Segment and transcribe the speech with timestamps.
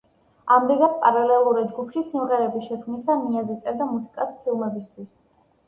[0.53, 5.11] ამრიგად, პარალელურად ჯგუფში სიმღერების შექმნისა, ნიაზი წერდა მუსიკას ფილმებისთვის.